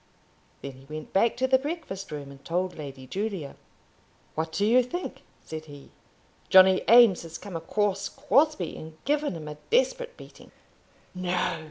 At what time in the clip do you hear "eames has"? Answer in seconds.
6.89-7.37